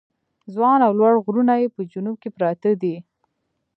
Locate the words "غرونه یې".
1.25-1.67